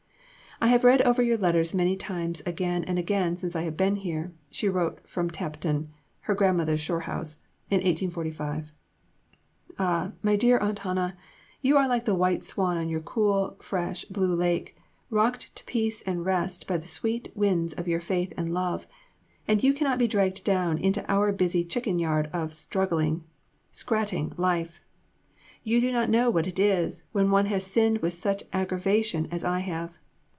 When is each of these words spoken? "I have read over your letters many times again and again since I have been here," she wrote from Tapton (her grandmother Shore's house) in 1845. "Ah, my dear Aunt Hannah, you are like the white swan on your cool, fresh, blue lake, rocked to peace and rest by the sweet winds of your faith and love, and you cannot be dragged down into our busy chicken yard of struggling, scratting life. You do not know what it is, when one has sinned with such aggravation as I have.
"I 0.63 0.67
have 0.67 0.83
read 0.83 1.01
over 1.01 1.23
your 1.23 1.39
letters 1.39 1.73
many 1.73 1.97
times 1.97 2.43
again 2.45 2.83
and 2.83 2.99
again 2.99 3.35
since 3.35 3.55
I 3.55 3.63
have 3.63 3.75
been 3.75 3.95
here," 3.95 4.31
she 4.51 4.69
wrote 4.69 5.09
from 5.09 5.27
Tapton 5.31 5.87
(her 6.19 6.35
grandmother 6.35 6.77
Shore's 6.77 7.05
house) 7.05 7.37
in 7.71 7.77
1845. 7.77 8.71
"Ah, 9.79 10.11
my 10.21 10.35
dear 10.35 10.59
Aunt 10.59 10.77
Hannah, 10.77 11.17
you 11.63 11.77
are 11.77 11.87
like 11.87 12.05
the 12.05 12.13
white 12.13 12.43
swan 12.43 12.77
on 12.77 12.89
your 12.89 12.99
cool, 12.99 13.57
fresh, 13.59 14.05
blue 14.05 14.35
lake, 14.35 14.77
rocked 15.09 15.49
to 15.55 15.63
peace 15.65 16.03
and 16.03 16.25
rest 16.27 16.67
by 16.67 16.77
the 16.77 16.87
sweet 16.87 17.31
winds 17.35 17.73
of 17.73 17.87
your 17.87 17.99
faith 17.99 18.31
and 18.37 18.53
love, 18.53 18.85
and 19.47 19.63
you 19.63 19.73
cannot 19.73 19.97
be 19.97 20.07
dragged 20.07 20.43
down 20.43 20.77
into 20.77 21.03
our 21.11 21.31
busy 21.31 21.65
chicken 21.65 21.97
yard 21.97 22.29
of 22.33 22.53
struggling, 22.53 23.23
scratting 23.71 24.31
life. 24.37 24.79
You 25.63 25.81
do 25.81 25.91
not 25.91 26.11
know 26.11 26.29
what 26.29 26.45
it 26.45 26.59
is, 26.59 27.05
when 27.13 27.31
one 27.31 27.47
has 27.47 27.65
sinned 27.65 27.97
with 28.03 28.13
such 28.13 28.43
aggravation 28.53 29.27
as 29.31 29.43
I 29.43 29.57
have. 29.61 29.97